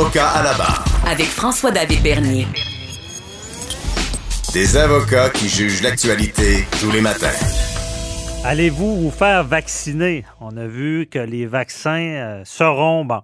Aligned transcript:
Avocat 0.00 0.30
à 0.30 0.42
la 0.42 0.54
barre. 0.54 0.82
Avec 1.06 1.26
François-David 1.26 2.02
Bernier. 2.02 2.46
Des 4.54 4.76
avocats 4.78 5.28
qui 5.28 5.46
jugent 5.46 5.82
l'actualité 5.82 6.64
tous 6.80 6.90
les 6.90 7.02
matins. 7.02 7.26
Allez-vous 8.42 8.98
vous 8.98 9.10
faire 9.10 9.44
vacciner? 9.44 10.24
On 10.40 10.56
a 10.56 10.66
vu 10.66 11.06
que 11.06 11.18
les 11.18 11.44
vaccins 11.44 12.00
euh, 12.00 12.42
seront 12.46 13.04
bon, 13.04 13.20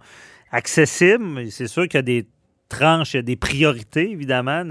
accessibles. 0.53 1.51
C'est 1.51 1.67
sûr 1.67 1.85
qu'il 1.85 1.97
y 1.97 1.99
a 1.99 2.03
des 2.03 2.27
tranches, 2.69 3.15
il 3.15 3.17
y 3.17 3.21
a 3.21 3.23
des 3.23 3.37
priorités, 3.37 4.11
évidemment, 4.11 4.65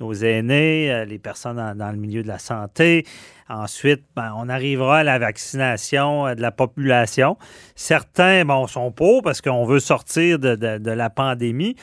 nos, 0.00 0.14
aînés, 0.14 0.92
euh, 0.92 1.04
les 1.04 1.18
personnes 1.18 1.56
dans, 1.76 1.90
le 1.90 1.98
milieu 1.98 2.22
de 2.22 2.28
la 2.28 2.38
santé. 2.38 3.06
Ensuite, 3.48 4.02
ben, 4.16 4.32
on 4.36 4.48
arrivera 4.48 4.98
à 4.98 5.04
la 5.04 5.18
vaccination 5.18 6.26
euh, 6.26 6.34
de 6.34 6.40
la 6.40 6.50
population. 6.50 7.36
Certains 7.74 8.44
sont 8.66 8.90
pour 8.90 9.22
parce 9.22 9.40
qu'on 9.40 9.64
veut 9.64 9.80
sortir 9.80 10.38
de 10.38 10.90
la 10.90 11.10
pandémie. 11.10 11.76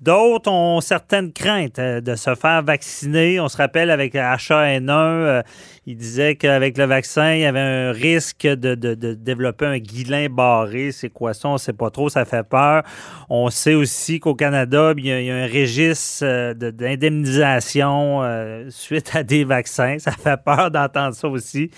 D'autres 0.00 0.48
ont 0.48 0.80
certaines 0.80 1.32
craintes 1.32 1.80
euh, 1.80 2.00
de 2.00 2.14
se 2.14 2.36
faire 2.36 2.62
vacciner. 2.62 3.40
On 3.40 3.48
se 3.48 3.56
rappelle 3.56 3.90
avec 3.90 4.14
H1N1, 4.14 4.90
euh, 4.90 5.42
il 5.86 5.96
disait 5.96 6.36
qu'avec 6.36 6.78
le 6.78 6.84
vaccin, 6.84 7.34
il 7.34 7.40
y 7.40 7.44
avait 7.44 7.58
un 7.58 7.90
risque 7.90 8.46
de, 8.46 8.74
développer 9.14 9.66
un 9.66 9.78
guilin 9.78 10.28
barré. 10.28 10.92
C'est 10.92 11.08
quoi 11.08 11.34
ça? 11.34 11.48
On 11.48 11.54
ne 11.54 11.58
sait 11.58 11.72
pas 11.72 11.90
trop, 11.90 12.08
ça 12.08 12.24
fait 12.24 12.44
peur. 12.44 12.84
On 13.28 13.50
sait 13.50 13.74
aussi 13.74 14.20
qu'au 14.20 14.36
Canada, 14.36 14.92
il 14.96 15.06
y, 15.06 15.30
a, 15.30 15.34
un 15.34 15.46
registre 15.46 16.24
euh, 16.24 16.54
d'indemnisation 16.54 18.22
suite 18.68 19.10
à 19.16 19.24
des 19.24 19.42
vaccins. 19.42 19.98
Ça 19.98 20.12
fait 20.12 20.40
peur 20.40 20.70
d'entendre 20.70 21.14
ça 21.14 21.26
aussi. 21.26 21.70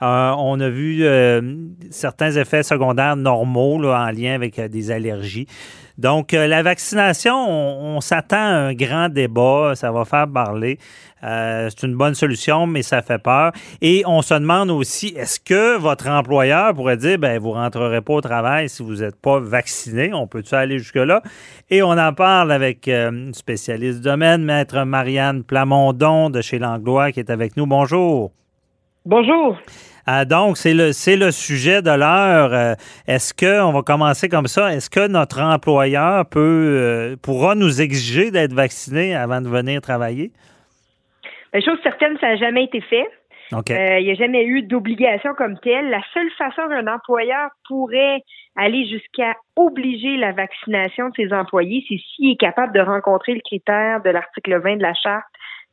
on 0.00 0.60
a 0.60 0.68
vu 0.68 1.04
certains 1.90 2.32
effets 2.32 2.64
secondaires 2.64 3.16
normaux 3.16 3.84
en 3.84 4.10
lien 4.10 4.34
avec 4.34 4.60
des 4.60 4.90
allergies. 4.90 5.46
Donc, 5.98 6.32
euh, 6.32 6.46
la 6.46 6.62
vaccination, 6.62 7.34
on, 7.36 8.00
s'attend 8.00 8.36
à 8.36 8.54
un 8.68 8.72
grand 8.72 9.08
débat, 9.08 9.72
ça 9.74 9.90
va 9.90 10.04
faire 10.04 10.28
parler. 10.32 10.78
Euh, 11.24 11.68
c'est 11.68 11.86
une 11.86 11.96
bonne 11.96 12.14
solution, 12.14 12.68
mais 12.68 12.82
ça 12.82 13.02
fait 13.02 13.18
peur. 13.18 13.50
Et 13.80 14.04
on 14.06 14.22
se 14.22 14.34
demande 14.34 14.70
aussi, 14.70 15.08
est-ce 15.08 15.40
que 15.40 15.76
votre 15.76 16.08
employeur 16.08 16.72
pourrait 16.72 16.96
dire, 16.96 17.18
ben, 17.18 17.40
vous 17.40 17.50
rentrerez 17.50 18.00
pas 18.00 18.12
au 18.12 18.20
travail 18.20 18.68
si 18.68 18.84
vous 18.84 18.96
n'êtes 18.96 19.20
pas 19.20 19.40
vacciné? 19.40 20.14
On 20.14 20.28
peut-tu 20.28 20.54
aller 20.54 20.78
jusque-là? 20.78 21.20
Et 21.68 21.82
on 21.82 21.90
en 21.90 22.12
parle 22.12 22.52
avec 22.52 22.86
euh, 22.86 23.10
une 23.10 23.34
spécialiste 23.34 23.98
du 23.98 24.04
domaine, 24.04 24.44
maître 24.44 24.84
Marianne 24.84 25.42
Plamondon 25.42 26.30
de 26.30 26.40
chez 26.40 26.60
Langlois, 26.60 27.10
qui 27.10 27.18
est 27.18 27.30
avec 27.30 27.56
nous. 27.56 27.66
Bonjour. 27.66 28.30
Bonjour. 29.04 29.58
Ah, 30.10 30.24
donc, 30.24 30.56
c'est 30.56 30.72
le, 30.72 30.92
c'est 30.92 31.16
le 31.16 31.30
sujet 31.30 31.82
de 31.82 31.90
l'heure. 31.90 32.54
Euh, 32.54 32.72
est-ce 33.06 33.34
que, 33.34 33.60
on 33.60 33.72
va 33.72 33.82
commencer 33.82 34.30
comme 34.30 34.46
ça, 34.46 34.72
est-ce 34.72 34.88
que 34.88 35.06
notre 35.06 35.42
employeur 35.42 36.24
peut, 36.24 36.40
euh, 36.40 37.16
pourra 37.22 37.54
nous 37.54 37.82
exiger 37.82 38.30
d'être 38.30 38.54
vacciné 38.54 39.14
avant 39.14 39.42
de 39.42 39.48
venir 39.48 39.82
travailler? 39.82 40.30
La 41.52 41.60
chose 41.60 41.78
certaine, 41.82 42.16
ça 42.22 42.28
n'a 42.28 42.36
jamais 42.36 42.64
été 42.64 42.80
fait. 42.80 43.06
Euh, 43.52 43.98
il 43.98 44.06
n'y 44.06 44.10
a 44.10 44.14
jamais 44.14 44.46
eu 44.46 44.62
d'obligation 44.62 45.34
comme 45.34 45.58
telle. 45.58 45.90
La 45.90 46.00
seule 46.14 46.30
façon 46.38 46.62
qu'un 46.70 46.86
employeur 46.86 47.50
pourrait 47.66 48.22
aller 48.56 48.88
jusqu'à 48.88 49.34
obliger 49.56 50.16
la 50.16 50.32
vaccination 50.32 51.10
de 51.10 51.14
ses 51.16 51.34
employés, 51.34 51.84
c'est 51.86 51.98
s'il 51.98 52.32
est 52.32 52.40
capable 52.40 52.72
de 52.72 52.80
rencontrer 52.80 53.34
le 53.34 53.40
critère 53.44 54.00
de 54.02 54.08
l'article 54.08 54.58
20 54.58 54.76
de 54.76 54.82
la 54.82 54.94
charte, 54.94 55.26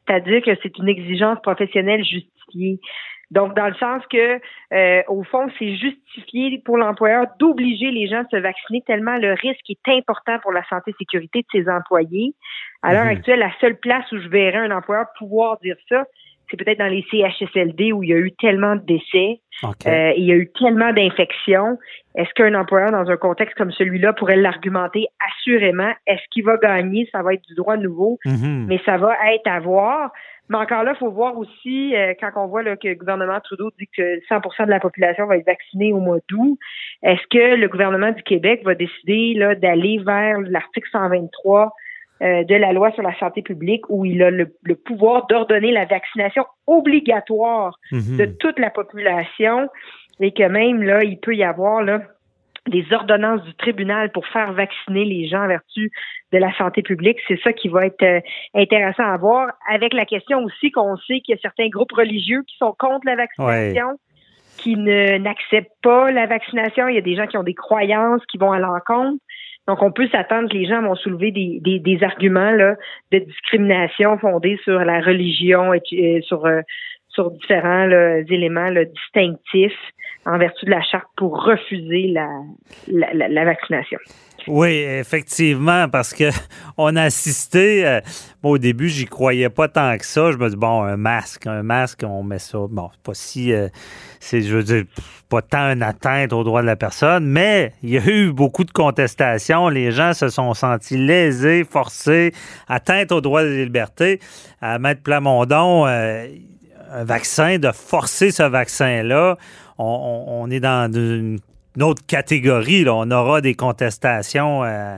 c'est-à-dire 0.05 0.41
que 0.41 0.51
c'est 0.61 0.77
une 0.77 0.89
exigence 0.89 1.39
professionnelle 1.41 2.03
justifiée. 2.03 2.79
Donc, 3.35 3.53
dans 3.53 3.67
le 3.67 3.73
sens 3.75 4.01
que, 4.09 4.39
euh, 4.73 5.03
au 5.09 5.23
fond, 5.23 5.47
c'est 5.59 5.75
justifié 5.75 6.61
pour 6.63 6.77
l'employeur 6.77 7.25
d'obliger 7.37 7.91
les 7.91 8.07
gens 8.07 8.21
à 8.21 8.27
se 8.31 8.37
vacciner 8.37 8.81
tellement 8.87 9.17
le 9.17 9.33
risque 9.33 9.69
est 9.69 9.87
important 9.89 10.39
pour 10.39 10.53
la 10.53 10.63
santé 10.69 10.91
et 10.91 10.95
sécurité 10.97 11.41
de 11.41 11.47
ses 11.51 11.69
employés. 11.69 12.33
À 12.81 12.93
l'heure 12.93 13.03
mhm. 13.03 13.11
actuelle, 13.11 13.39
la 13.39 13.51
seule 13.59 13.77
place 13.77 14.09
où 14.13 14.19
je 14.19 14.29
verrais 14.29 14.59
un 14.59 14.71
employeur 14.71 15.07
pouvoir 15.19 15.59
dire 15.59 15.75
ça, 15.89 16.05
c'est 16.49 16.57
peut-être 16.57 16.79
dans 16.79 16.87
les 16.87 17.05
CHSLD 17.11 17.91
où 17.91 18.03
il 18.03 18.09
y 18.09 18.13
a 18.13 18.17
eu 18.17 18.31
tellement 18.33 18.75
de 18.75 18.81
décès, 18.81 19.41
euh, 19.63 20.11
il 20.17 20.25
y 20.25 20.31
a 20.31 20.35
eu 20.35 20.51
tellement 20.59 20.93
d'infections. 20.93 21.77
Est-ce 22.15 22.29
qu'un 22.33 22.53
employeur 22.53 22.91
dans 22.91 23.09
un 23.09 23.17
contexte 23.17 23.55
comme 23.55 23.71
celui-là 23.71 24.13
pourrait 24.13 24.35
l'argumenter 24.35 25.07
assurément? 25.27 25.91
Est-ce 26.07 26.21
qu'il 26.31 26.45
va 26.45 26.57
gagner? 26.57 27.07
Ça 27.11 27.21
va 27.21 27.33
être 27.33 27.43
du 27.47 27.55
droit 27.55 27.77
nouveau, 27.77 28.19
mhm. 28.25 28.65
mais 28.67 28.79
ça 28.85 28.97
va 28.97 29.15
être 29.33 29.47
à 29.47 29.59
voir. 29.59 30.11
Mais 30.49 30.57
encore 30.57 30.83
là, 30.83 30.93
il 30.95 30.99
faut 30.99 31.09
voir 31.09 31.37
aussi, 31.37 31.95
euh, 31.95 32.13
quand 32.19 32.29
on 32.35 32.47
voit 32.47 32.61
là, 32.61 32.75
que 32.75 32.87
le 32.87 32.95
gouvernement 32.95 33.39
Trudeau 33.39 33.71
dit 33.79 33.87
que 33.97 34.19
100% 34.29 34.65
de 34.65 34.69
la 34.69 34.79
population 34.79 35.25
va 35.25 35.37
être 35.37 35.45
vaccinée 35.45 35.91
au 35.91 35.99
mois 35.99 36.19
d'août, 36.29 36.59
est-ce 37.01 37.23
que 37.31 37.55
le 37.55 37.67
gouvernement 37.67 38.11
du 38.11 38.21
Québec 38.21 38.61
va 38.63 38.75
décider 38.75 39.33
là, 39.35 39.55
d'aller 39.55 39.99
vers 40.05 40.39
l'article 40.41 40.87
123 40.91 41.65
euh, 41.65 41.69
de 42.21 42.55
la 42.55 42.71
loi 42.71 42.91
sur 42.91 43.03
la 43.03 43.17
santé 43.19 43.41
publique 43.41 43.89
où 43.89 44.05
il 44.05 44.23
a 44.23 44.31
le, 44.31 44.47
pouvoir 44.85 45.27
d'ordonner 45.27 45.71
la 45.71 45.85
vaccination 45.85 46.45
obligatoire 46.65 47.77
mhm. 47.91 48.17
de 48.17 48.25
toute 48.25 48.57
la 48.57 48.69
population 48.69 49.69
et 50.19 50.31
que 50.31 50.43
même 50.43 50.81
là, 50.81 51.03
il 51.03 51.19
peut 51.19 51.35
y 51.35 51.43
avoir 51.43 51.83
là 51.83 52.01
des 52.67 52.85
ordonnances 52.91 53.43
du 53.43 53.53
tribunal 53.55 54.11
pour 54.11 54.25
faire 54.27 54.53
vacciner 54.53 55.05
les 55.05 55.27
gens 55.27 55.43
en 55.43 55.47
vertu 55.47 55.91
de 56.31 56.37
la 56.37 56.51
santé 56.57 56.81
publique. 56.81 57.19
C'est 57.27 57.39
ça 57.41 57.53
qui 57.53 57.67
va 57.67 57.85
être 57.85 58.01
euh, 58.03 58.19
intéressant 58.55 59.03
à 59.03 59.17
voir, 59.17 59.51
avec 59.69 59.93
la 59.93 60.05
question 60.05 60.43
aussi 60.43 60.71
qu'on 60.71 60.97
sait 60.97 61.21
qu'il 61.21 61.35
y 61.35 61.37
a 61.37 61.41
certains 61.41 61.69
groupes 61.69 61.91
religieux 61.91 62.43
qui 62.47 62.57
sont 62.57 62.73
contre 62.77 63.05
la 63.05 63.15
vaccination. 63.15 63.99
qui 64.57 64.77
ne 64.77 65.17
n'acceptent 65.17 65.69
pas 65.83 66.11
la 66.11 66.27
vaccination. 66.27 66.87
Il 66.87 66.95
y 66.95 66.97
a 66.97 67.01
des 67.01 67.15
gens 67.15 67.27
qui 67.27 67.37
ont 67.37 67.43
des 67.43 67.53
croyances 67.53 68.25
qui 68.31 68.37
vont 68.37 68.53
à 68.53 68.59
l'encontre. 68.59 69.21
Donc, 69.67 69.81
on 69.81 69.91
peut 69.91 70.07
s'attendre 70.09 70.49
que 70.49 70.57
les 70.57 70.67
gens 70.67 70.81
vont 70.81 70.95
soulever 70.95 71.31
des, 71.31 71.59
des, 71.79 72.03
arguments 72.03 72.51
de 73.11 73.19
discrimination 73.19 74.17
fondés 74.19 74.59
sur 74.63 74.79
la 74.79 75.01
religion 75.01 75.73
et 75.73 75.81
euh, 76.31 76.61
sur 77.09 77.31
différents 77.31 77.89
éléments 78.29 78.71
distinctifs 78.71 79.79
en 80.25 80.37
vertu 80.37 80.65
de 80.65 80.71
la 80.71 80.81
charte 80.81 81.07
pour 81.15 81.43
refuser 81.43 82.07
la, 82.07 82.27
la, 82.87 83.45
vaccination. 83.45 83.99
Oui, 84.47 84.69
effectivement, 84.69 85.87
parce 85.89 86.13
que 86.13 86.29
on 86.77 86.95
a 86.95 87.03
assisté. 87.03 87.85
Euh, 87.85 88.01
au 88.43 88.57
début, 88.57 88.89
j'y 88.89 89.05
croyais 89.05 89.49
pas 89.49 89.67
tant 89.67 89.97
que 89.97 90.05
ça. 90.05 90.31
Je 90.31 90.37
me 90.37 90.49
dis 90.49 90.55
bon, 90.55 90.83
un 90.83 90.97
masque, 90.97 91.47
un 91.47 91.63
masque, 91.63 92.03
on 92.05 92.23
met 92.23 92.39
ça. 92.39 92.59
Bon, 92.69 92.89
pas 93.03 93.13
si, 93.13 93.53
euh, 93.53 93.69
c'est, 94.19 94.41
je 94.41 94.55
veux 94.55 94.63
dire, 94.63 94.83
pas 95.29 95.41
tant 95.41 95.71
une 95.71 95.83
atteinte 95.83 96.33
aux 96.33 96.43
droits 96.43 96.61
de 96.61 96.67
la 96.67 96.75
personne, 96.75 97.25
mais 97.25 97.73
il 97.83 97.89
y 97.89 97.97
a 97.97 98.05
eu 98.05 98.31
beaucoup 98.31 98.63
de 98.63 98.71
contestations. 98.71 99.69
Les 99.69 99.91
gens 99.91 100.13
se 100.13 100.29
sont 100.29 100.53
sentis 100.53 100.97
lésés, 100.97 101.63
forcés, 101.63 102.33
atteintes 102.67 103.11
aux 103.11 103.21
droits 103.21 103.43
des 103.43 103.65
libertés. 103.65 104.19
À 104.61 104.79
Maître 104.79 105.01
Plamondon. 105.03 105.85
Euh, 105.87 106.27
un 106.91 107.03
vaccin, 107.03 107.57
de 107.57 107.71
forcer 107.71 108.31
ce 108.31 108.43
vaccin-là, 108.43 109.37
on, 109.77 110.49
est 110.49 110.59
dans 110.59 110.91
une, 110.91 111.39
autre 111.81 112.05
catégorie. 112.07 112.85
On 112.87 113.11
aura 113.11 113.41
des 113.41 113.53
contestations 113.53 114.63
euh, 114.63 114.95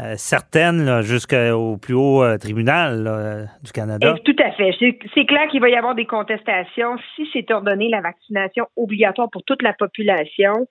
euh, 0.00 0.14
certaines 0.16 1.02
jusqu'au 1.02 1.76
plus 1.76 1.94
haut 1.94 2.22
euh, 2.22 2.38
tribunal 2.38 3.48
du 3.62 3.72
Canada. 3.72 4.14
tout 4.24 4.36
à 4.42 4.50
fait. 4.52 4.74
C'est 5.14 5.26
clair 5.26 5.48
qu'il 5.48 5.60
va 5.60 5.68
y 5.68 5.76
avoir 5.76 5.94
des 5.94 6.06
contestations 6.06 6.96
si 7.14 7.28
c'est 7.32 7.50
ordonné 7.50 7.88
la 7.88 8.00
vaccination 8.00 8.66
obligatoire 8.76 9.28
pour 9.30 9.42
toute 9.44 9.62
la 9.62 9.72
population. 9.72 10.66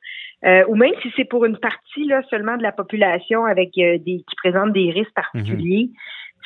ou 0.67 0.75
même 0.75 0.93
si 1.01 1.11
c'est 1.15 1.25
pour 1.25 1.45
une 1.45 1.57
partie 1.57 2.05
là, 2.07 2.21
seulement 2.29 2.57
de 2.57 2.63
la 2.63 2.71
population 2.71 3.45
avec 3.45 3.71
des 3.75 4.01
qui 4.05 4.35
présentent 4.37 4.73
des 4.73 4.91
risques 4.91 5.13
particuliers. 5.13 5.89
Mhm. 5.89 5.97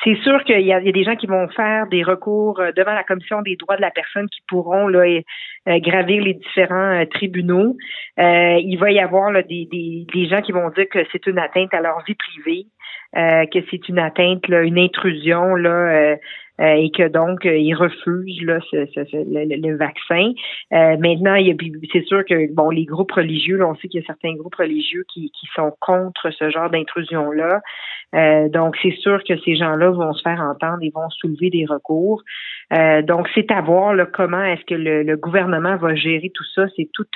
C'est 0.04 0.16
sûr 0.22 0.44
qu'il 0.44 0.60
y, 0.60 0.72
a 0.72 0.80
des 0.80 1.04
gens 1.04 1.16
qui 1.16 1.26
vont 1.26 1.48
faire 1.48 1.88
des 1.88 2.02
recours 2.02 2.60
euh, 2.60 2.70
devant 2.72 2.92
la 2.92 3.02
commission 3.02 3.42
des 3.42 3.56
droits 3.56 3.76
de 3.76 3.80
la 3.80 3.90
personne 3.90 4.28
qui 4.28 4.40
pourront 4.46 4.86
là, 4.86 5.20
gravir 5.66 6.22
les 6.22 6.34
différents 6.34 7.04
tribunaux. 7.06 7.76
il 8.16 8.76
va 8.78 8.90
y 8.90 9.00
avoir 9.00 9.32
des 9.32 10.28
gens 10.30 10.40
qui 10.40 10.52
vont 10.52 10.70
dire 10.70 10.88
que 10.88 11.00
c'est 11.12 11.26
une 11.26 11.38
atteinte 11.38 11.74
à 11.74 11.80
leur 11.80 12.02
vie 12.04 12.14
privée. 12.14 12.66
Euh, 13.16 13.46
que 13.46 13.60
c'est 13.70 13.88
une 13.88 13.98
atteinte, 13.98 14.46
là, 14.48 14.62
une 14.62 14.78
intrusion 14.78 15.54
là, 15.54 15.70
euh, 15.70 16.16
euh, 16.60 16.74
et 16.74 16.90
que 16.90 17.08
donc 17.08 17.46
ils 17.46 17.72
refusent 17.72 18.42
là, 18.42 18.58
ce, 18.70 18.76
le, 18.76 19.76
vaccin. 19.78 20.32
maintenant, 20.70 21.36
c'est 21.90 22.04
sûr 22.04 22.22
que 22.26 22.52
bon, 22.52 22.68
les 22.68 22.84
groupes 22.84 23.12
religieux, 23.12 23.64
on 23.64 23.74
sait 23.76 23.88
qu'il 23.88 24.00
y 24.00 24.02
a 24.02 24.06
certains 24.06 24.34
groupes 24.34 24.56
religieux 24.56 25.04
qui, 25.08 25.30
qui 25.30 25.46
sont 25.54 25.72
contre 25.80 26.30
ce 26.32 26.50
genre 26.50 26.68
d'intrusion 26.68 27.30
là. 27.30 27.62
donc, 28.48 28.76
c'est 28.82 28.96
sûr 28.96 29.22
que 29.24 29.38
ces 29.38 29.56
gens-là 29.56 29.88
vont 29.90 30.12
se 30.12 30.22
faire 30.22 30.40
entendre 30.42 30.82
et 30.82 30.90
vont 30.94 31.08
soulever 31.10 31.48
des 31.48 31.64
recours. 31.64 32.22
donc, 33.04 33.26
c'est 33.34 33.50
à 33.50 33.62
voir 33.62 33.94
là, 33.94 34.04
comment 34.04 34.44
est-ce 34.44 34.64
que 34.66 34.74
le, 34.74 35.02
le, 35.02 35.16
gouvernement 35.16 35.76
va 35.76 35.94
gérer 35.94 36.30
tout 36.34 36.46
ça. 36.54 36.66
C'est 36.76 36.90
tout 36.92 37.06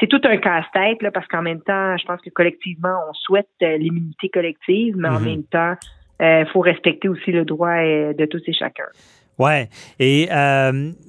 c'est 0.00 0.08
tout 0.08 0.20
un 0.24 0.36
casse-tête, 0.38 1.02
là, 1.02 1.10
parce 1.12 1.26
qu'en 1.28 1.42
même 1.42 1.60
temps, 1.60 1.96
je 1.96 2.04
pense 2.04 2.20
que 2.20 2.30
collectivement, 2.30 2.96
on 3.08 3.12
souhaite 3.14 3.48
euh, 3.62 3.76
l'immunité 3.76 4.28
collective, 4.28 4.96
mais 4.96 5.08
en 5.08 5.20
mhm. 5.20 5.24
même 5.24 5.42
temps, 5.44 5.74
il 6.20 6.26
euh, 6.26 6.46
faut 6.46 6.60
respecter 6.60 7.08
aussi 7.08 7.30
le 7.30 7.44
droit 7.44 7.76
euh, 7.76 8.12
de 8.12 8.24
tous 8.26 8.42
et 8.46 8.52
chacun. 8.52 8.84
Ouais. 9.38 9.68
Et 9.98 10.28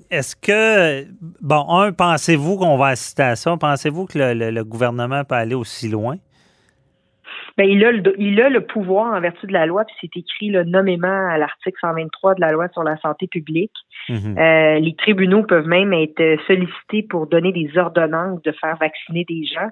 est-ce 0.10 0.36
que, 0.36 1.06
bon, 1.42 1.70
un, 1.70 1.92
pensez-vous 1.92 2.58
qu'on 2.58 2.78
va 2.78 2.88
assister 2.88 3.22
à 3.22 3.36
ça? 3.36 3.56
Pensez-vous 3.56 4.06
que 4.06 4.18
le, 4.18 4.64
gouvernement 4.64 5.24
peut 5.24 5.36
aller 5.36 5.54
aussi 5.54 5.90
loin? 5.90 6.16
Ben, 7.58 7.70
il, 7.70 7.86
a 7.86 7.92
le, 7.92 8.14
il 8.20 8.42
a 8.42 8.50
le 8.50 8.62
pouvoir 8.62 9.14
en 9.14 9.22
vertu 9.22 9.48
de 9.48 9.54
la 9.54 9.66
loi, 9.66 9.86
puis 9.86 9.96
c'est 10.02 10.20
écrit 10.20 10.50
là, 10.50 10.64
nommément 10.66 11.28
à 11.30 11.38
l'article 11.38 11.78
123 11.80 12.36
de 12.36 12.42
la 12.42 12.52
loi 12.52 12.68
sur 12.70 12.84
la 12.84 12.98
santé 12.98 13.28
publique. 13.28 13.74
Mhm. 14.10 14.38
Euh, 14.38 14.80
les 14.80 14.96
tribunaux 14.96 15.44
peuvent 15.44 15.68
même 15.68 15.94
être 15.94 16.38
sollicités 16.48 17.04
pour 17.04 17.28
donner 17.28 17.54
des 17.54 17.78
ordonnances 17.78 18.42
de 18.42 18.52
faire 18.52 18.76
vacciner 18.78 19.24
des 19.24 19.46
gens. 19.46 19.70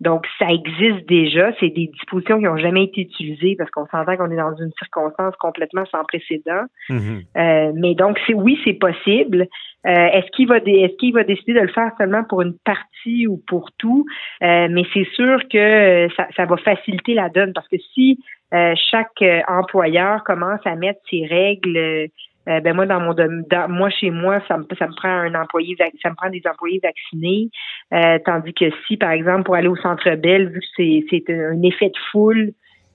Donc, 0.00 0.26
ça 0.38 0.46
existe 0.50 1.06
déjà. 1.08 1.52
C'est 1.60 1.68
des 1.68 1.88
dispositions 1.88 2.38
qui 2.38 2.44
n'ont 2.44 2.56
jamais 2.56 2.84
été 2.84 3.02
utilisées 3.02 3.54
parce 3.56 3.70
qu'on 3.70 3.86
s'entend 3.86 4.16
qu'on 4.16 4.30
est 4.30 4.36
dans 4.36 4.56
une 4.56 4.72
circonstance 4.78 5.36
complètement 5.36 5.84
sans 5.90 6.04
précédent. 6.04 6.64
Mhm. 6.88 7.22
euh, 7.36 7.72
mais 7.74 7.94
donc, 7.94 8.18
c'est 8.26 8.34
oui, 8.34 8.58
c'est 8.64 8.74
possible. 8.74 9.46
Euh, 9.86 9.90
est-ce 9.90 10.30
qu'il 10.32 10.46
va 10.46 10.58
est-ce 10.58 10.96
qu'il 10.96 11.14
va 11.14 11.24
décider 11.24 11.54
de 11.54 11.60
le 11.60 11.68
faire 11.68 11.90
seulement 11.96 12.22
pour 12.24 12.42
une 12.42 12.54
partie 12.64 13.26
ou 13.26 13.40
pour 13.46 13.70
tout? 13.78 14.04
Euh, 14.42 14.68
Mais 14.70 14.82
c'est 14.92 15.06
sûr 15.14 15.40
que 15.48 16.08
ça, 16.16 16.28
ça, 16.36 16.44
va 16.44 16.56
faciliter 16.58 17.14
la 17.14 17.30
donne 17.30 17.52
parce 17.54 17.68
que 17.68 17.78
si 17.94 18.18
euh, 18.52 18.74
chaque 18.90 19.24
employeur 19.48 20.22
commence 20.24 20.60
à 20.66 20.76
mettre 20.76 21.00
ses 21.08 21.24
règles 21.26 22.08
euh, 22.48 22.60
ben 22.60 22.74
moi 22.74 22.86
dans 22.86 23.00
mon 23.00 23.14
dans, 23.14 23.68
moi 23.68 23.90
chez 23.90 24.10
moi 24.10 24.40
ça 24.48 24.56
me 24.56 24.64
ça 24.78 24.86
me 24.86 24.94
prend 24.94 25.08
un 25.08 25.34
employé 25.34 25.76
ça 26.02 26.10
me 26.10 26.14
prend 26.14 26.30
des 26.30 26.42
employés 26.50 26.80
vaccinés 26.82 27.50
euh, 27.92 28.18
tandis 28.24 28.54
que 28.54 28.66
si 28.86 28.96
par 28.96 29.10
exemple 29.10 29.44
pour 29.44 29.54
aller 29.54 29.68
au 29.68 29.76
centre 29.76 30.14
Bell 30.16 30.48
vu 30.48 30.60
que 30.60 30.66
c'est 30.76 31.04
c'est 31.10 31.32
un 31.32 31.60
effet 31.62 31.88
de 31.88 31.98
foule 32.10 32.52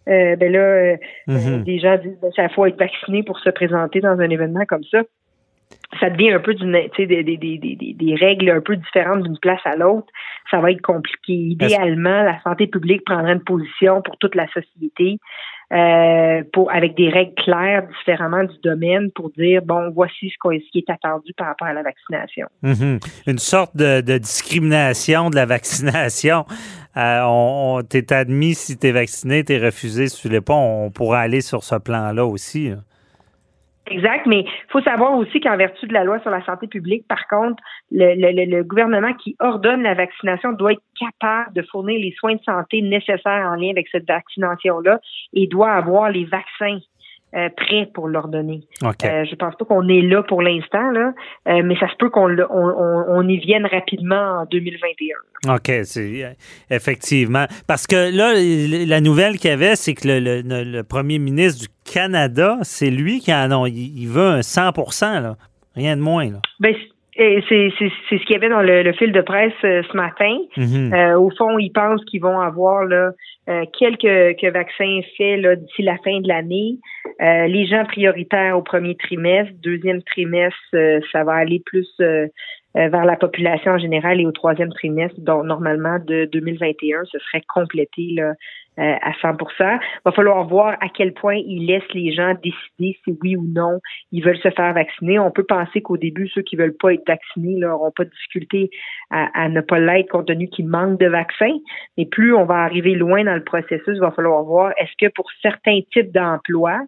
euh, 0.07 0.35
ben 0.35 0.51
là 0.51 0.95
mm-hmm. 1.27 1.63
des 1.63 1.79
gens 1.79 1.97
disent 1.97 2.17
ben, 2.21 2.31
ça 2.35 2.49
faut 2.49 2.65
être 2.65 2.79
vacciné 2.79 3.23
pour 3.23 3.39
se 3.39 3.49
présenter 3.51 3.99
dans 3.99 4.19
un 4.19 4.29
événement 4.29 4.65
comme 4.67 4.83
ça 4.85 5.03
ça 5.99 6.09
devient 6.09 6.31
un 6.31 6.39
peu 6.39 6.53
d'une 6.53 6.71
des, 6.71 7.05
des, 7.05 7.23
des, 7.23 7.37
des, 7.37 7.95
des 7.97 8.15
règles 8.15 8.49
un 8.49 8.61
peu 8.61 8.75
différentes 8.75 9.23
d'une 9.23 9.37
place 9.37 9.61
à 9.65 9.75
l'autre. 9.75 10.07
Ça 10.51 10.59
va 10.59 10.71
être 10.71 10.81
compliqué. 10.81 11.33
Idéalement, 11.33 12.23
la 12.23 12.41
santé 12.41 12.67
publique 12.67 13.05
prendrait 13.05 13.33
une 13.33 13.43
position 13.43 14.01
pour 14.01 14.17
toute 14.17 14.35
la 14.35 14.47
société. 14.47 15.19
Euh, 15.73 16.43
pour 16.53 16.71
avec 16.71 16.95
des 16.95 17.09
règles 17.09 17.33
claires 17.43 17.87
différemment 17.97 18.43
du 18.43 18.55
domaine 18.63 19.09
pour 19.15 19.31
dire 19.31 19.63
bon 19.63 19.89
voici 19.89 20.29
ce, 20.29 20.69
qui 20.71 20.77
est 20.77 20.89
attendu 20.91 21.33
par 21.35 21.47
rapport 21.47 21.67
à 21.67 21.73
la 21.73 21.81
vaccination. 21.81 22.47
Mhm. 22.61 22.99
Une 23.25 23.39
sorte 23.39 23.75
de, 23.75 23.99
discrimination 24.19 25.31
de 25.31 25.35
la 25.35 25.47
vaccination. 25.47 26.45
Euh, 26.97 27.21
on, 27.25 27.81
t'es 27.81 28.13
admis 28.13 28.53
si 28.53 28.77
tu 28.77 28.87
es 28.87 28.91
vacciné, 28.91 29.43
tu 29.43 29.53
es 29.53 29.57
refusé 29.57 30.07
si 30.07 30.21
tu 30.21 30.29
l'es 30.29 30.39
pas. 30.39 30.53
On 30.53 30.91
pourrait 30.91 31.21
aller 31.21 31.41
sur 31.41 31.63
ce 31.63 31.75
plan-là 31.75 32.27
aussi. 32.27 32.71
Exact, 33.87 34.25
mais 34.25 34.39
il 34.41 34.71
faut 34.71 34.81
savoir 34.81 35.13
aussi 35.13 35.39
qu'en 35.39 35.57
vertu 35.57 35.85
de 35.85 35.93
la 35.93 36.03
loi 36.03 36.19
sur 36.21 36.31
la 36.31 36.43
santé 36.43 36.65
publique, 36.67 37.07
par 37.07 37.27
contre, 37.27 37.61
le, 37.91 38.15
le, 38.15 38.45
le, 38.45 38.63
gouvernement 38.63 39.13
qui 39.13 39.35
ordonne 39.39 39.83
la 39.83 39.93
vaccination 39.93 40.53
doit 40.53 40.71
être 40.73 40.81
capable 40.99 41.53
de 41.53 41.61
fournir 41.61 41.99
les 41.99 42.11
soins 42.17 42.33
de 42.33 42.43
santé 42.43 42.81
nécessaires 42.81 43.47
en 43.47 43.55
lien 43.55 43.69
avec 43.69 43.87
cette 43.91 44.07
vaccination-là 44.07 44.99
et 45.33 45.45
doit 45.45 45.71
avoir 45.71 46.09
les 46.09 46.25
vaccins 46.25 46.79
euh, 47.35 47.49
prêt 47.49 47.89
pour 47.93 48.07
l'ordonner. 48.07 48.61
Okay. 48.81 49.07
Euh, 49.07 49.25
je 49.29 49.35
pense 49.35 49.55
pas 49.55 49.65
qu'on 49.65 49.87
est 49.89 50.01
là 50.01 50.23
pour 50.23 50.41
l'instant, 50.41 50.91
là, 50.91 51.13
euh, 51.49 51.61
mais 51.65 51.77
ça 51.77 51.89
se 51.89 51.95
peut 51.97 52.09
qu'on 52.09 52.29
on, 52.49 53.27
y 53.27 53.37
vienne 53.39 53.65
rapidement 53.65 54.41
en 54.41 54.45
2021. 54.45 55.53
OK, 55.55 55.71
c'est 55.83 56.37
effectivement. 56.69 57.45
Parce 57.67 57.87
que 57.87 58.15
là, 58.15 58.33
la 58.87 59.01
nouvelle 59.01 59.37
qu'il 59.37 59.49
y 59.49 59.53
avait, 59.53 59.75
c'est 59.75 59.93
que 59.95 60.07
le, 60.07 60.81
premier 60.83 61.19
ministre 61.19 61.67
du 61.67 61.67
Canada, 61.91 62.57
c'est 62.61 62.89
lui 62.89 63.19
qui 63.19 63.33
en 63.33 63.51
a, 63.51 63.67
il, 63.67 64.07
veut 64.07 64.27
un 64.27 64.41
100 64.41 64.71
là. 65.01 65.35
Rien 65.75 65.97
de 65.97 66.01
moins. 66.01 66.31
Là. 66.31 66.39
Ben, 66.61 66.73
c'est 67.17 67.71
ce 67.79 68.15
qu'il 68.25 68.31
y 68.31 68.35
avait 68.35 68.49
dans 68.49 68.61
le, 68.61 68.91
fil 68.93 69.11
de 69.11 69.21
presse 69.21 69.53
ce 69.61 69.95
matin. 69.95 70.37
Mm-hmm. 70.57 71.15
au 71.15 71.29
fond, 71.31 71.57
ils 71.57 71.71
pensent 71.71 72.03
qu'ils 72.05 72.21
vont 72.21 72.39
avoir 72.39 72.85
là, 72.85 73.11
euh, 73.47 73.63
quelques, 73.77 74.43
vaccins 74.43 75.01
faits 75.17 75.45
d'ici 75.59 75.83
la 75.83 75.97
fin 76.03 76.19
de 76.19 76.27
l'année. 76.27 76.79
Euh, 77.21 77.45
les 77.45 77.67
gens 77.67 77.85
prioritaires 77.85 78.57
au 78.57 78.63
premier 78.63 78.95
trimestre, 78.95 79.53
deuxième 79.61 80.01
trimestre, 80.01 80.57
euh, 80.73 80.99
ça 81.11 81.23
va 81.23 81.33
aller 81.33 81.61
plus 81.63 81.87
vers 82.77 83.05
la 83.05 83.15
population 83.15 83.71
en 83.71 83.77
général 83.77 84.19
et 84.19 84.25
au 84.25 84.33
troisième 84.33 84.73
trimestre, 84.73 85.17
donc 85.21 85.45
normalement 85.45 85.97
de 86.05 86.27
2021, 86.33 87.05
ce 87.05 87.17
serait 87.19 87.41
complété 87.47 88.09
là, 88.11 88.33
euh, 88.79 88.95
à 89.01 89.11
100% 89.11 89.35
Il 89.59 89.79
va 90.05 90.11
falloir 90.11 90.45
voir 90.47 90.77
à 90.81 90.89
quel 90.89 91.13
point 91.13 91.35
ils 91.35 91.65
laissent 91.65 91.93
les 91.93 92.13
gens 92.13 92.33
décider 92.43 92.97
si 93.03 93.17
oui 93.21 93.35
ou 93.35 93.45
non 93.47 93.79
ils 94.11 94.23
veulent 94.23 94.37
se 94.37 94.49
faire 94.49 94.73
vacciner. 94.73 95.19
On 95.19 95.31
peut 95.31 95.45
penser 95.45 95.81
qu'au 95.81 95.97
début, 95.97 96.27
ceux 96.29 96.41
qui 96.41 96.55
veulent 96.55 96.75
pas 96.77 96.93
être 96.93 97.07
vaccinés 97.07 97.55
n'auront 97.55 97.91
pas 97.91 98.05
de 98.05 98.09
difficulté 98.09 98.69
à, 99.09 99.27
à 99.33 99.49
ne 99.49 99.61
pas 99.61 99.79
l'être 99.79 100.09
compte 100.09 100.27
tenu 100.27 100.47
qu'ils 100.47 100.67
manquent 100.67 100.99
de 100.99 101.07
vaccins. 101.07 101.57
Mais 101.97 102.05
plus 102.05 102.33
on 102.33 102.45
va 102.45 102.55
arriver 102.63 102.95
loin 102.95 103.23
dans 103.23 103.35
le 103.35 103.43
processus, 103.43 103.95
il 103.95 103.99
va 103.99 104.11
falloir 104.11 104.43
voir 104.43 104.71
est-ce 104.77 104.91
que 104.99 105.11
pour 105.11 105.25
certains 105.41 105.79
types 105.91 106.11
d'emplois, 106.11 106.81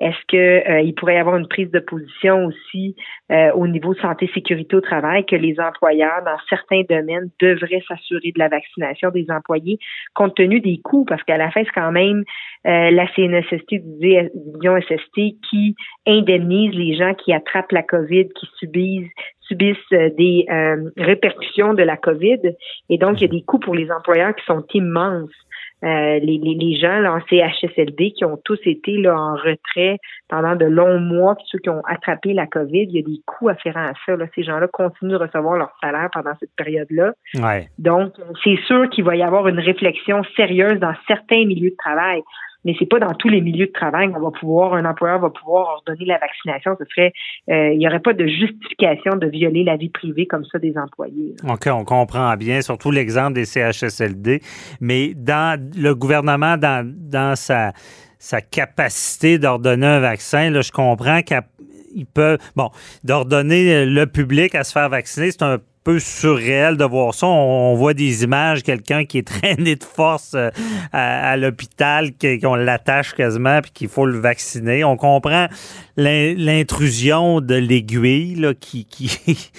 est-ce 0.00 0.16
qu'il 0.28 0.38
euh, 0.38 0.92
pourrait 0.96 1.14
y 1.14 1.18
avoir 1.18 1.36
une 1.36 1.48
prise 1.48 1.70
de 1.70 1.80
position 1.80 2.46
aussi 2.46 2.94
euh, 3.32 3.50
au 3.54 3.66
niveau 3.66 3.94
santé 3.94 4.30
sécurité 4.32 4.76
au 4.76 4.80
travail 4.80 5.26
que 5.26 5.34
les 5.34 5.58
employeurs 5.58 6.22
dans 6.24 6.38
certains 6.48 6.82
domaines 6.88 7.30
devraient 7.40 7.82
s'assurer 7.88 8.32
de 8.32 8.38
la 8.38 8.48
vaccination 8.48 9.10
des 9.10 9.26
employés 9.28 9.78
compte 10.14 10.36
tenu 10.36 10.60
des 10.60 10.78
coûts? 10.78 11.04
Parce 11.04 11.22
qu'à 11.24 11.36
la 11.36 11.50
fin 11.50 11.64
c'est 11.64 11.72
quand 11.74 11.90
même 11.90 12.24
euh, 12.66 12.90
la 12.90 13.06
CNSST 13.14 13.74
division 13.74 14.80
SST 14.80 15.40
qui 15.50 15.74
indemnise 16.06 16.74
les 16.74 16.96
gens 16.96 17.14
qui 17.14 17.32
attrapent 17.32 17.72
la 17.72 17.82
COVID, 17.82 18.28
qui 18.28 18.46
subissent 18.58 19.10
subissent 19.48 19.78
des 19.90 20.44
répercussions 20.98 21.72
de 21.72 21.82
la 21.82 21.96
COVID 21.96 22.40
et 22.90 22.98
donc 22.98 23.18
il 23.18 23.22
y 23.22 23.24
a 23.24 23.28
des 23.28 23.42
coûts 23.42 23.58
pour 23.58 23.74
les 23.74 23.90
employeurs 23.90 24.36
qui 24.36 24.44
sont 24.44 24.62
immenses. 24.74 25.30
Euh, 25.84 26.18
les, 26.18 26.38
les, 26.38 26.54
les, 26.54 26.76
gens 26.76 26.98
là, 26.98 27.14
en 27.14 27.20
CHSLD 27.20 28.12
qui 28.12 28.24
ont 28.24 28.36
tous 28.44 28.58
été 28.64 28.96
là, 28.96 29.14
en 29.16 29.34
retrait 29.36 29.98
pendant 30.28 30.56
de 30.56 30.64
longs 30.64 30.98
mois, 30.98 31.36
ceux 31.46 31.58
qui 31.58 31.70
ont 31.70 31.82
attrapé 31.86 32.32
la 32.32 32.48
COVID, 32.48 32.82
il 32.82 32.96
y 32.96 32.98
a 32.98 33.02
des 33.02 33.20
coûts 33.24 33.48
afférents 33.48 33.86
à 33.86 33.92
ça. 34.04 34.16
Là. 34.16 34.26
Ces 34.34 34.42
gens-là 34.42 34.66
continuent 34.66 35.12
de 35.12 35.16
recevoir 35.16 35.56
leur 35.56 35.70
salaire 35.80 36.08
pendant 36.12 36.32
cette 36.40 36.54
période-là. 36.56 37.12
Ouais. 37.36 37.68
Donc, 37.78 38.14
c'est 38.42 38.58
sûr 38.66 38.90
qu'il 38.90 39.04
va 39.04 39.14
y 39.14 39.22
avoir 39.22 39.46
une 39.46 39.60
réflexion 39.60 40.24
sérieuse 40.36 40.80
dans 40.80 40.94
certains 41.06 41.44
milieux 41.44 41.70
de 41.70 41.76
travail 41.76 42.22
mais 42.68 42.76
c'est 42.78 42.86
pas 42.86 42.98
dans 42.98 43.14
tous 43.14 43.30
les 43.30 43.40
milieux 43.40 43.64
de 43.64 43.72
travail 43.72 44.12
qu'on 44.12 44.20
va 44.20 44.30
pouvoir, 44.30 44.74
un 44.74 44.84
employeur 44.84 45.20
va 45.20 45.30
pouvoir 45.30 45.68
ordonner 45.68 46.04
la 46.04 46.18
vaccination. 46.18 46.76
Ce 46.78 46.84
serait, 46.94 47.14
euh, 47.48 47.72
il 47.72 47.78
n'y 47.78 47.88
aurait 47.88 47.98
pas 47.98 48.12
de 48.12 48.26
justification 48.26 49.16
de 49.16 49.26
violer 49.26 49.64
la 49.64 49.78
vie 49.78 49.88
privée 49.88 50.26
comme 50.26 50.44
ça 50.44 50.58
des 50.58 50.76
employés. 50.76 51.34
OK, 51.48 51.66
on 51.72 51.86
comprend 51.86 52.36
bien, 52.36 52.60
surtout 52.60 52.90
l'exemple 52.90 53.32
des 53.32 53.46
CHSLD. 53.46 54.42
Mais 54.82 55.14
dans 55.14 55.58
le 55.78 55.94
gouvernement, 55.94 56.58
dans, 56.58 56.86
dans 56.86 57.36
sa, 57.36 57.72
sa 58.18 58.42
capacité 58.42 59.38
d'ordonner 59.38 59.86
un 59.86 60.00
vaccin, 60.00 60.52
je 60.60 60.70
comprends 60.70 61.22
qu'il 61.22 62.04
peut, 62.12 62.36
bon, 62.54 62.68
d'ordonner 63.02 63.86
le 63.86 64.04
public 64.04 64.54
à 64.54 64.62
se 64.62 64.72
faire 64.72 64.90
vacciner, 64.90 65.30
c'est 65.30 65.42
un 65.42 65.56
surréel 65.98 66.76
de 66.76 66.84
voir 66.84 67.14
ça. 67.14 67.26
On, 67.26 67.74
voit 67.74 67.94
des 67.94 68.24
images, 68.24 68.62
quelqu'un 68.62 69.04
qui 69.04 69.18
est 69.18 69.26
traîné 69.26 69.76
de 69.76 69.84
force 69.84 70.34
euh, 70.34 70.50
à, 70.92 71.36
l'hôpital, 71.36 72.10
qu'on 72.42 72.54
l'attache 72.54 73.14
quasiment, 73.14 73.60
puis 73.62 73.70
qu'il 73.72 73.88
faut 73.88 74.06
le 74.06 74.18
vacciner. 74.18 74.84
On 74.84 74.96
comprend 74.96 75.48
l'intrusion 75.96 77.40
de 77.40 77.54
l'aiguille, 77.54 78.46
qui, 78.60 78.84
qui 78.84 79.10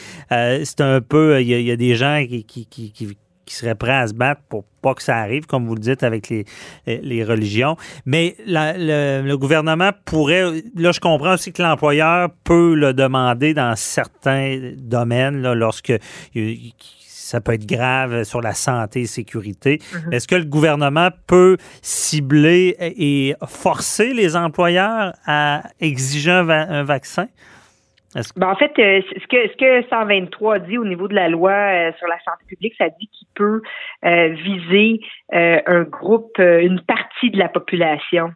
euh, 0.32 0.62
c'est 0.64 0.82
un 0.82 1.02
peu, 1.02 1.42
il 1.42 1.48
y, 1.48 1.72
a 1.72 1.76
des 1.76 1.96
gens 1.96 2.24
qui 2.28 3.18
seraient 3.56 3.76
prêts 3.76 3.98
à 3.98 4.08
se 4.08 4.14
battre 4.14 4.42
pour 4.50 4.64
pas 4.82 4.94
que 4.94 5.04
ça 5.04 5.18
arrive, 5.18 5.46
comme 5.46 5.68
vous 5.68 5.76
le 5.76 5.82
dites, 5.82 6.04
avec 6.04 6.30
les, 6.30 6.46
les 6.86 7.24
religions. 7.24 7.76
Mais 8.06 8.36
le, 8.46 9.36
gouvernement 9.36 9.92
pourrait, 10.06 10.64
là, 10.76 10.92
je 10.92 11.00
comprends 11.00 11.34
aussi 11.34 11.52
que 11.52 11.62
l'employeur 11.62 12.30
peut 12.44 12.76
le 12.76 12.94
demander 12.94 13.54
dans 13.54 13.76
certains 13.76 14.74
domaines, 14.78 15.42
là, 15.42 15.56
lorsque 15.56 15.94
ça 17.30 17.42
peut 17.42 17.54
être 17.54 17.68
grave 17.68 18.24
sur 18.24 18.42
la 18.42 18.54
santé 18.54 19.02
et 19.02 19.06
sécurité. 19.06 19.78
Mm-hmm. 19.78 20.14
Est-ce 20.14 20.28
que 20.28 20.36
le 20.36 20.46
gouvernement 20.46 21.10
peut 21.28 21.58
cibler 21.82 22.76
et 22.80 23.36
forcer 23.48 24.14
les 24.14 24.36
employeurs 24.36 25.14
à 25.28 25.64
exiger 25.80 26.32
un 26.32 26.84
vaccin? 26.84 27.28
Ben, 28.16 28.50
en 28.50 28.56
fait, 28.56 28.72
euh, 28.80 29.02
ce 29.22 29.28
que 29.28 29.48
ce 29.50 29.56
que 29.58 29.88
123 29.88 30.60
dit 30.60 30.78
au 30.78 30.86
niveau 30.86 31.08
de 31.08 31.14
la 31.14 31.30
loi 31.30 31.52
euh, 31.52 31.92
sur 32.00 32.08
la 32.08 32.18
santé 32.26 32.44
publique, 32.48 32.74
ça 32.78 32.90
dit 33.00 33.08
qu'il 33.08 33.28
peut 33.36 33.62
euh, 34.06 34.30
viser 34.30 35.00
un 35.32 35.84
groupe, 35.84 36.40
une 36.40 36.82
partie 36.82 37.30
de 37.30 37.38
la 37.38 37.50
population, 37.50 38.32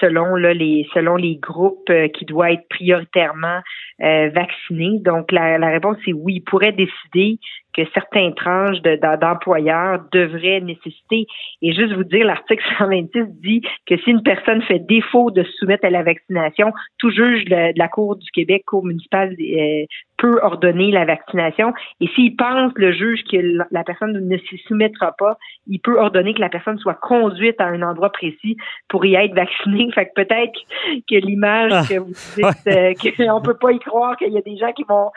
selon 0.00 0.36
là, 0.36 0.54
les 0.54 0.86
selon 0.94 1.16
les 1.16 1.36
groupes 1.36 1.90
qui 2.14 2.24
doivent 2.24 2.52
être 2.52 2.68
prioritairement 2.68 3.60
vaccinés. 3.98 5.00
Donc 5.00 5.32
la, 5.32 5.58
la 5.58 5.70
réponse 5.70 5.96
est 6.06 6.12
oui. 6.12 6.34
Il 6.36 6.40
pourrait 6.42 6.72
décider 6.72 7.40
que 7.74 7.82
certains 7.92 8.32
tranches 8.32 8.80
d'employeurs 9.20 10.00
devraient 10.12 10.60
nécessiter. 10.60 11.26
Et 11.62 11.72
juste 11.72 11.92
vous 11.94 12.04
dire, 12.04 12.24
l'article 12.24 12.64
126 12.78 13.24
dit 13.42 13.62
que 13.86 13.96
si 13.98 14.10
une 14.10 14.22
personne 14.22 14.62
fait 14.62 14.78
défaut 14.78 15.30
de 15.30 15.42
se 15.42 15.52
soumettre 15.58 15.84
à 15.84 15.90
la 15.90 16.02
vaccination, 16.02 16.72
tout 16.98 17.10
juge 17.10 17.44
de 17.46 17.76
la 17.78 17.88
Cour 17.88 18.16
du 18.16 18.30
Québec, 18.30 18.64
Cour 18.66 18.84
municipale, 18.84 19.34
euh, 19.40 19.84
peut 20.16 20.38
ordonner 20.42 20.90
la 20.90 21.04
vaccination. 21.04 21.72
Et 22.00 22.06
s'il 22.14 22.36
pense, 22.36 22.72
le 22.76 22.92
juge, 22.92 23.24
que 23.30 23.36
la 23.70 23.84
personne 23.84 24.12
ne 24.12 24.38
s'y 24.38 24.58
soumettra 24.66 25.12
pas, 25.18 25.36
il 25.66 25.80
peut 25.80 25.98
ordonner 25.98 26.34
que 26.34 26.40
la 26.40 26.48
personne 26.48 26.78
soit 26.78 26.94
conduite 26.94 27.60
à 27.60 27.66
un 27.66 27.82
endroit 27.82 28.10
précis 28.10 28.56
pour 28.88 29.04
y 29.04 29.14
être 29.14 29.34
vaccinée. 29.34 29.90
Fait 29.94 30.06
que 30.06 30.14
peut-être 30.14 30.58
que 31.08 31.16
l'image 31.16 31.72
ah, 31.74 31.82
que 31.88 31.98
vous 31.98 32.12
dites, 32.36 32.66
euh, 32.68 32.94
qu'on 33.16 33.42
peut 33.42 33.58
pas 33.58 33.72
y 33.72 33.78
croire 33.78 34.16
qu'il 34.16 34.32
y 34.32 34.38
a 34.38 34.42
des 34.42 34.56
gens 34.56 34.72
qui 34.72 34.84
vont 34.88 35.10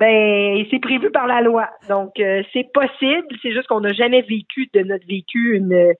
ben 0.00 0.64
c'est 0.70 0.80
prévu 0.80 1.10
par 1.10 1.26
la 1.26 1.42
loi. 1.42 1.68
Donc 1.88 2.18
euh, 2.18 2.42
c'est 2.52 2.72
possible, 2.72 3.26
c'est 3.42 3.52
juste 3.52 3.68
qu'on 3.68 3.80
n'a 3.80 3.92
jamais 3.92 4.22
vécu 4.22 4.68
de 4.74 4.80
notre 4.80 5.06
vécu 5.06 5.56
une 5.56 5.94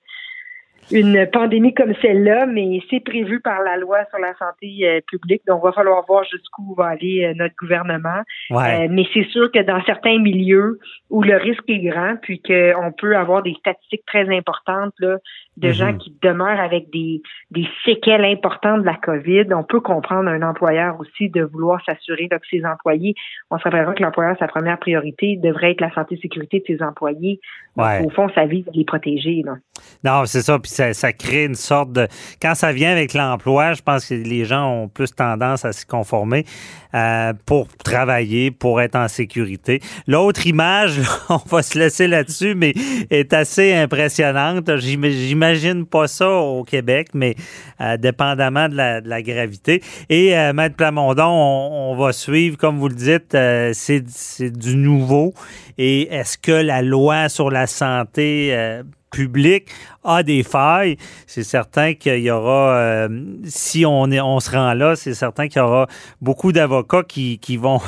une 0.91 1.27
pandémie 1.31 1.75
comme 1.75 1.93
celle-là, 2.01 2.47
mais 2.47 2.79
c'est 2.89 2.99
prévu 2.99 3.39
par 3.39 3.61
la 3.61 3.77
loi 3.77 3.99
sur 4.09 4.17
la 4.17 4.33
santé 4.33 4.79
euh, 4.81 4.99
publique. 5.07 5.43
Donc, 5.47 5.61
il 5.61 5.67
va 5.67 5.71
falloir 5.71 6.03
voir 6.07 6.23
jusqu'où 6.23 6.73
va 6.75 6.87
aller 6.87 7.23
euh, 7.23 7.33
notre 7.35 7.55
gouvernement. 7.55 8.23
mais 8.49 9.05
c'est 9.13 9.27
sûr 9.29 9.51
que 9.51 9.59
dans 9.59 9.81
certains 9.85 10.19
milieux 10.19 10.79
où 11.11 11.21
le 11.21 11.37
risque 11.37 11.69
est 11.69 11.79
grand, 11.79 12.15
puis 12.21 12.41
qu'on 12.41 12.91
peut 12.97 13.15
avoir 13.15 13.43
des 13.43 13.53
statistiques 13.59 14.05
très 14.07 14.27
importantes 14.35 14.93
là, 14.99 15.17
de 15.57 15.67
mhm. 15.67 15.73
gens 15.73 15.97
qui 15.97 16.15
demeurent 16.21 16.59
avec 16.59 16.89
des, 16.91 17.21
des 17.51 17.67
séquelles 17.85 18.23
importantes 18.23 18.81
de 18.81 18.85
la 18.85 18.95
COVID. 18.95 19.53
On 19.53 19.63
peut 19.63 19.81
comprendre 19.81 20.29
un 20.29 20.41
employeur 20.41 20.97
aussi 20.99 21.29
de 21.29 21.43
vouloir 21.43 21.83
s'assurer 21.85 22.29
que 22.29 22.35
ses 22.49 22.65
employés, 22.65 23.15
on 23.49 23.57
se 23.57 23.63
rappellera 23.63 23.93
que 23.93 24.01
l'employeur, 24.01 24.35
sa 24.39 24.47
première 24.47 24.79
priorité 24.79 25.37
devrait 25.37 25.71
être 25.71 25.81
la 25.81 25.93
santé 25.93 26.15
et 26.15 26.21
sécurité 26.21 26.59
de 26.59 26.75
ses 26.75 26.83
employés. 26.83 27.39
au 27.77 28.09
fond, 28.11 28.29
sa 28.33 28.45
vie, 28.45 28.63
de 28.63 28.71
les 28.73 28.85
protéger. 28.85 29.43
Non, 30.03 30.25
c'est 30.25 30.41
ça. 30.41 30.57
Puis 30.59 30.71
ça, 30.71 30.93
ça, 30.93 31.11
crée 31.11 31.45
une 31.45 31.55
sorte 31.55 31.91
de... 31.91 32.07
Quand 32.41 32.55
ça 32.55 32.71
vient 32.71 32.91
avec 32.91 33.13
l'emploi, 33.13 33.73
je 33.73 33.81
pense 33.81 34.07
que 34.07 34.13
les 34.13 34.45
gens 34.45 34.69
ont 34.69 34.87
plus 34.87 35.13
tendance 35.13 35.65
à 35.65 35.73
s'y 35.73 35.85
conformer 35.85 36.45
euh, 36.93 37.33
pour 37.45 37.67
travailler, 37.77 38.51
pour 38.51 38.81
être 38.81 38.95
en 38.95 39.07
sécurité. 39.07 39.81
L'autre 40.07 40.47
image, 40.47 40.99
on 41.29 41.37
va 41.49 41.61
se 41.61 41.77
laisser 41.77 42.07
là-dessus, 42.07 42.55
mais 42.55 42.73
est 43.09 43.33
assez 43.33 43.73
impressionnante. 43.73 44.77
J'imagine 44.77 45.40
j'imagine 45.41 45.85
pas 45.85 46.07
ça 46.07 46.29
au 46.29 46.63
Québec, 46.63 47.09
mais 47.13 47.35
euh, 47.79 47.97
dépendamment 47.97 48.69
de 48.69 48.75
la, 48.75 49.21
gravité. 49.21 49.81
Et 50.09 50.37
euh, 50.37 50.53
Maître 50.53 50.75
Plamondon, 50.75 51.23
on, 51.23 51.95
va 51.95 52.13
suivre, 52.13 52.57
comme 52.57 52.77
vous 52.77 52.89
le 52.89 52.95
dites, 52.95 53.33
euh, 53.33 53.71
c'est 53.73 54.03
du 54.51 54.75
nouveau. 54.75 55.33
Et 55.77 56.13
est-ce 56.13 56.37
que 56.37 56.51
la 56.51 56.81
loi 56.83 57.27
sur 57.27 57.49
la 57.49 57.65
santé 57.65 58.55
public 59.11 59.67
a 60.03 60.23
des 60.23 60.41
failles, 60.41 60.97
c'est 61.27 61.43
certain 61.43 61.93
qu'il 61.93 62.19
y 62.19 62.31
aura, 62.31 62.75
euh, 62.75 63.09
si 63.45 63.85
on, 63.85 64.07
se 64.39 64.51
rend 64.51 64.73
là, 64.73 64.95
c'est 64.95 65.13
certain 65.13 65.47
qu'il 65.47 65.61
y 65.61 65.63
aura 65.63 65.87
beaucoup 66.21 66.51
d'avocats 66.51 67.03
qui, 67.07 67.57
vont, 67.57 67.79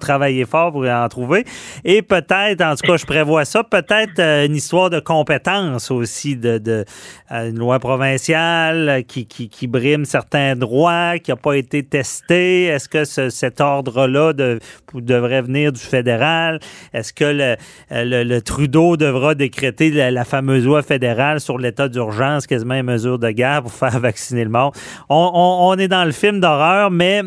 travailler 0.00 0.46
fort 0.46 0.72
pour 0.72 0.86
en 0.86 1.08
trouver. 1.08 1.44
Et 1.84 2.00
peut-être, 2.00 2.62
en 2.62 2.74
tout 2.74 2.86
cas, 2.86 2.96
je 2.96 3.04
prévois 3.04 3.44
ça, 3.44 3.64
peut-être 3.64 4.18
euh, 4.18 4.46
une 4.46 4.54
histoire 4.54 4.88
de 4.88 5.00
compétence 5.00 5.90
aussi, 5.90 6.36
de, 6.36 6.60
euh, 7.32 7.50
une 7.50 7.58
loi 7.58 7.78
provinciale 7.80 9.04
qui, 9.06 9.66
brime 9.66 10.04
certains 10.04 10.56
droits, 10.56 11.18
qui 11.18 11.30
n'a 11.30 11.36
pas 11.36 11.54
été 11.54 11.82
testé. 11.82 12.64
Est-ce 12.64 12.88
que 12.88 13.04
cet 13.04 13.60
ordre-là 13.60 14.32
de, 14.32 14.58
devrait 14.94 15.42
venir 15.42 15.72
du 15.72 15.80
fédéral? 15.80 16.60
Est-ce 16.94 17.12
que 17.12 17.24
le, 17.90 18.24
le, 18.24 18.38
Trudeau 18.40 18.96
devra 18.96 19.34
décréter 19.34 19.90
la, 19.90 20.10
la 20.10 20.24
fameuse 20.24 20.67
fédérale 20.82 21.40
sur 21.40 21.58
l'état 21.58 21.88
d'urgence, 21.88 22.46
quasiment 22.46 22.74
une 22.74 22.84
mesure 22.84 23.18
de 23.18 23.30
guerre 23.30 23.62
pour 23.62 23.72
faire 23.72 23.98
vacciner 24.00 24.44
le 24.44 24.50
monde. 24.50 24.72
On, 25.08 25.74
est 25.78 25.88
dans 25.88 26.04
le 26.04 26.12
film 26.12 26.40
d'horreur, 26.40 26.90
mais 26.90 27.22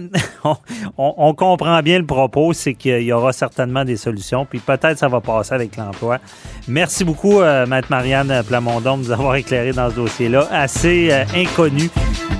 on, 0.98 1.34
comprend 1.34 1.82
bien 1.82 2.00
le 2.00 2.06
propos, 2.06 2.54
c'est 2.54 2.74
qu'il 2.74 3.02
y 3.02 3.14
aura 3.14 3.34
certainement 3.34 3.86
des 3.86 3.98
solutions, 3.98 4.46
puis 4.46 4.60
peut-être 4.60 4.98
ça 4.98 5.08
va 5.08 5.22
passer 5.22 5.54
avec 5.54 5.78
l'emploi. 5.78 6.20
Merci 6.68 7.04
beaucoup, 7.04 7.42
euh, 7.42 7.66
Maître 7.66 7.88
Marianne 7.90 8.44
Plamondon, 8.48 8.98
de 8.98 9.04
nous 9.04 9.12
avoir 9.12 9.36
éclairé 9.36 9.72
dans 9.72 9.90
ce 9.90 9.96
dossier-là, 9.96 10.48
assez 10.52 11.10
euh, 11.12 11.24
inconnu 11.36 11.90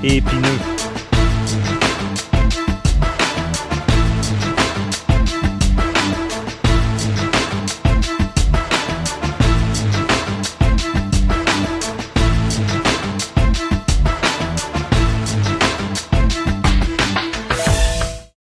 et 0.02 0.16
épineux. 0.16 0.71